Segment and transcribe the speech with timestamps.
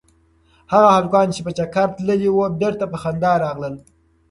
[0.73, 3.75] هغه هلکان چې په چکر تللي وو بېرته په خندا راغلل.